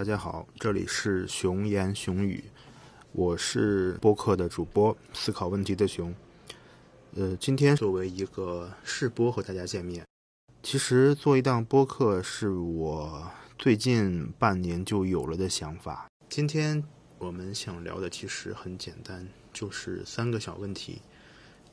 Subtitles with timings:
[0.00, 2.42] 大家好，这里是熊言熊语，
[3.12, 6.14] 我是播客的主播，思考问题的熊。
[7.16, 10.02] 呃，今天作为一个试播和大家见面。
[10.62, 16.08] 其实做一档播客是我最近半年就有了的想法。
[16.30, 16.82] 今天
[17.18, 21.02] 我们想聊的其实很简单，就是三个小问题。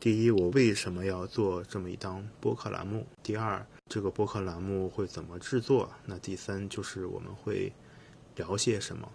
[0.00, 3.06] 第一，我为什么要做这么一档播客栏目？
[3.22, 5.90] 第二，这个播客栏目会怎么制作？
[6.06, 7.70] 那第三，就是我们会
[8.36, 9.08] 聊些什么？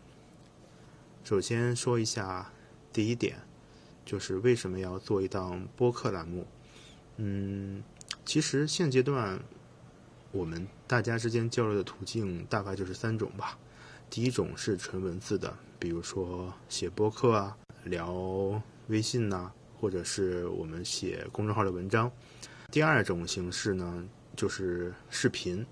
[1.23, 2.52] 首先说一下
[2.91, 3.38] 第一点，
[4.05, 6.48] 就是为什么要做一档播客栏目？
[7.18, 7.84] 嗯，
[8.26, 9.40] 其实现阶段
[10.32, 13.58] 我们大家之间交流的途径大概就是三种吧。
[14.09, 19.52] 第一种是纯文字的，比如说写播客啊，聊微信呐。
[19.81, 22.11] 或者是我们写公众号的文章。
[22.70, 25.66] 第二种形式呢，就是视频，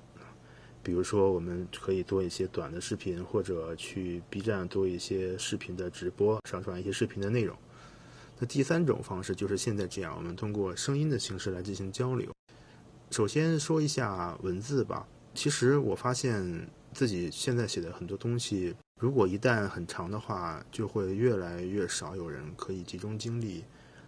[0.88, 7.54] 比如说我们可以做一些短的视频，或者去 B 站做一些视频的直播，上传一些视频的内容。
[8.40, 12.32] 那第三种方式就是现在这样，我们通过声音的形式来进行交流。
[13.12, 15.06] 首先说一下文字吧。
[15.34, 23.66] 其实我发现自己现在写的很多东西，如果一旦很长的话，就会越来越少有人可以集中精力。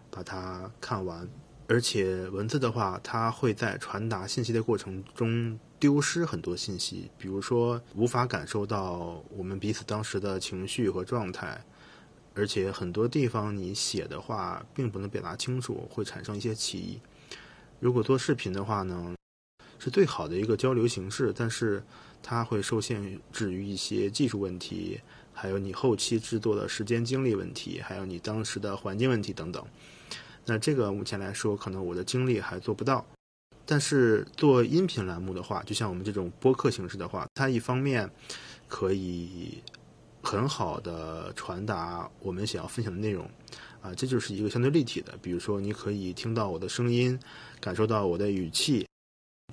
[0.09, 1.27] 把它看完，
[1.69, 11.63] 而且文字的话，它会在传达信息的过程中丢失很多信息，比如说无法感受到我们彼此当时的情绪和状态，
[12.33, 16.99] 而且很多地方你写的话并不能表达清楚，会产生一些歧义。
[17.79, 19.13] 如果做视频的话呢，
[19.77, 21.83] 是最好的一个交流形式，但是
[22.23, 24.99] 它会受限制于一些技术问题，
[25.31, 29.63] 还有你后期制作的时间精力问题，还有你当时的环境问题等等。
[30.49, 33.05] 那这个目前来说，可能我的精力还做不到。
[33.67, 38.09] 但是做音频栏目的话，就像我们这种播客形式的话，它一方面
[38.67, 39.63] 可以
[40.23, 43.29] 很好的传达我们想要分享的内容，
[43.79, 45.15] 啊，这就是一个相对立体的。
[45.21, 47.19] 比如说，你可以听到我的声音，
[47.61, 48.87] 感受到我的语气。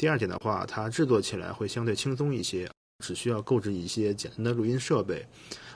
[0.01, 2.71] 第二点的话，它制作起来会相对轻松一些，
[3.05, 5.27] 只需要购置一些简单的录音设备，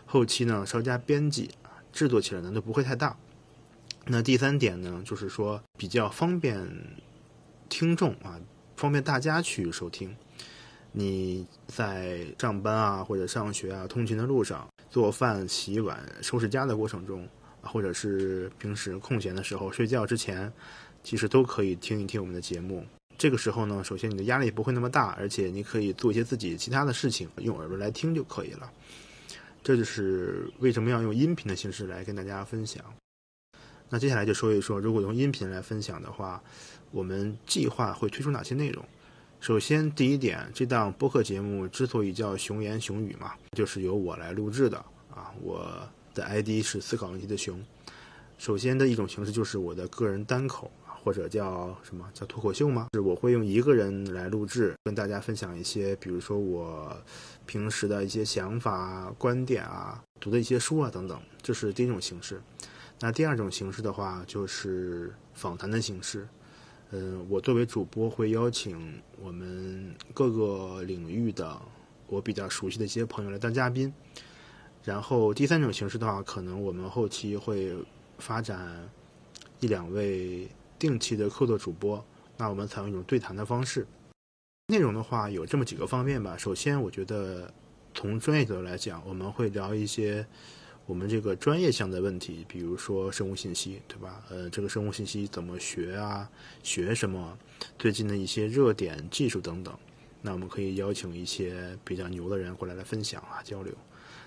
[0.06, 1.50] 后期呢稍加编辑，
[1.92, 3.14] 制作起来难度不会太大。
[4.06, 6.68] 那第三点呢，就是说比较方便
[7.68, 8.40] 听众啊，
[8.76, 10.14] 方便大家去收听。
[10.92, 17.28] 你在上班啊，或者上学啊，通勤的路上，做饭、洗碗、收拾家的过程中，
[17.62, 20.52] 或者是平时空闲的时候，睡觉之前，
[21.04, 22.84] 其实都可以听一听我们的节目。
[23.16, 28.68] 这个时候呢，首先你的压力不会那么大，而且你可以做一些自己其他的事情，用耳朵来听就可以了。
[29.62, 32.82] 这就是为什么要用音频的形式来跟大家分享。
[33.92, 36.40] 那接下来就说一说，如果用音频来分享的话，
[36.92, 38.84] 我们计划会推出哪些内容？
[39.40, 44.78] 首先，第一点，这档播客节目之所以叫“熊言熊语”嘛，就是由我来录制的
[45.12, 45.34] 啊。
[45.42, 45.66] 我
[46.14, 47.60] 的 ID 是思考问题的熊。
[48.38, 50.70] 首先的一种形式就是我的个人单口，
[51.02, 52.86] 或者叫什么叫脱口秀吗？
[52.92, 56.96] 是我会用一个人来录制，跟大家分享一些，比如说我
[57.44, 62.40] 平时的一些想法、观点啊，读的一些书啊等等，这是第一种形式。
[63.02, 66.28] 那第二种形式的话，就是访谈的形式。
[66.90, 71.58] 嗯，我作为主播会邀请我们各个领域的
[72.08, 73.90] 我比较熟悉的一些朋友来当嘉宾。
[74.84, 77.74] 然后第三种形式的话，可能我们后期会
[78.18, 78.86] 发展
[79.60, 80.46] 一两位
[80.78, 82.04] 定期的客座主播。
[82.36, 83.86] 那我们采用一种对谈的方式。
[84.66, 86.36] 内容的话有这么几个方面吧。
[86.36, 87.50] 首先，我觉得
[87.94, 90.26] 从专业角度来讲，我们会聊一些。
[90.90, 94.24] 我们这个专业项的问题，比如说生物信息，对吧？
[94.28, 96.28] 呃，这个生物信息怎么学啊？
[96.64, 97.38] 学什么？
[97.78, 99.72] 最近的一些热点技术等等，
[100.20, 103.72] 那我们可以邀请一些比较牛的人过来来分享啊，交流。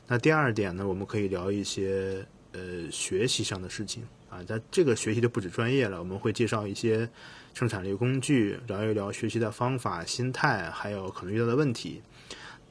[0.07, 7.10] 那第二点呢，我们可以聊一些呃学习上的事情啊，在这个学习就不止专业了，我们会介绍一些
[7.54, 12.01] 生产力工具，聊一聊学习的方法、心态，还有可能遇到的问题。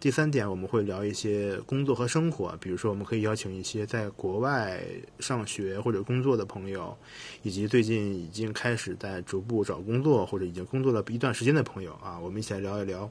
[0.03, 4.83] 第三点，我们会聊一些工作和生活，比如说，我们可以邀请一些在国外
[5.21, 6.93] 上学或者工作的朋友，
[7.45, 13.09] 以及最近已经开始在逐步找工作或者已经工作了一段时间的朋友啊，我们一起来聊一聊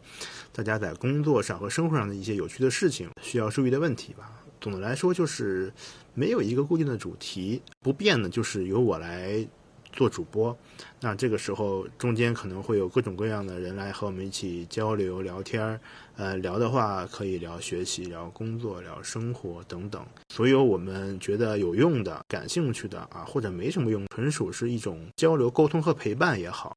[0.52, 4.44] 大家在工作上和生活上的一些有趣的事情，需要注意的问题吧。
[4.60, 5.72] 总的来说，就是
[6.14, 9.48] 没有一个固定的主题，不变的就是由我来。
[9.92, 10.58] 做主播，
[11.00, 15.80] 那这个时候中间可能会有各种各样的人来和我们一起交流聊天儿，
[16.16, 26.76] 呃，聊的话可以聊学习、聊工作、聊生活等等，所有我们觉得有用的、感兴趣的啊，或者没什么用，纯属是一种交流、沟通和陪伴也好。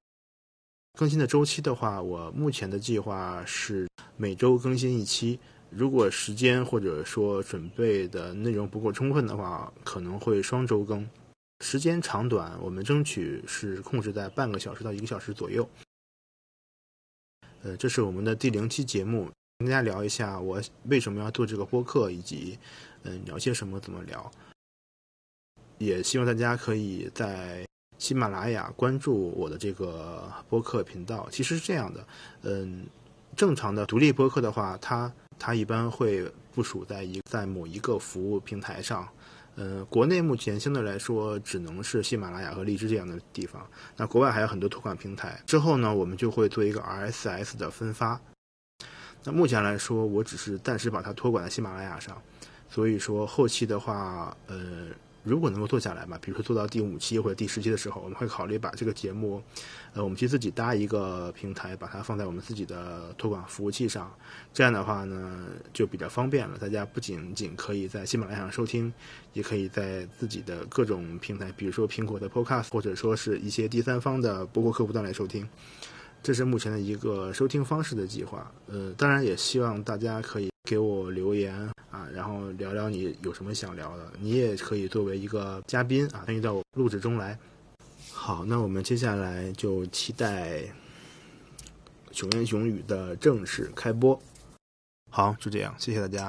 [0.99, 5.39] 更新的周期的话，我目前的计划是每周更新一期，
[5.71, 11.05] 如果时间或者说准备的内容不够充分的话，可能会双周更。
[11.65, 15.67] 时间长短，我们争取是控制在半个小时到一个小时左右。
[17.63, 22.59] 呃，这是我们的第零期节目，跟大家聊一下我为什么要做这个播客，以及
[23.05, 24.31] 嗯聊些什么，怎么聊。
[25.79, 27.67] 也希望大家可以在
[27.97, 31.27] 喜马拉雅关注我的这个播客频道。
[31.33, 32.07] 其实是这样的，
[32.43, 32.85] 嗯，
[33.35, 39.09] 正常的独立播客的话，它它一般会部署在一在某一个服务平台上。
[39.57, 43.65] 呃，国内目前相对来说只能是喜马拉雅和荔枝这样的地方。
[43.97, 45.41] 那国外还有很多托管平台。
[45.47, 48.21] 之后呢，我们就会做一个 RSS 的分发。
[49.23, 52.21] 那目前来说，我只是暂时把它托管在喜马拉雅上。
[52.69, 54.89] 所以说，后期的话，呃。
[55.25, 59.43] 如果能够做下来嘛，比如说做到第五期或者第十期的时候，我们会考虑把这个节目，
[59.95, 64.15] 呃，我们去自己搭一个平台，把它放在我们自己的托管服务器上。
[64.53, 66.59] 这样的话呢，就比较方便了。
[66.59, 68.93] 大家不仅仅可以在喜马拉雅上收听，
[69.33, 75.49] 也可以在自己的各种平台，比如说苹果的 Podcast，或者说是一些第三方的播客客户端来收听。
[76.23, 78.53] 这是目前的一个收听方式的计划。
[78.67, 80.51] 呃，当然也希望大家可以。
[80.67, 87.39] 给我留言啊，然后聊聊你有什么想聊的，你也可以作为一个嘉宾啊，参与到录制中来。
[88.11, 90.59] 好，那我们接下来就期待
[92.11, 94.21] 《熊言熊语》的正式开播。
[95.09, 96.29] 好，就这样，谢谢大家。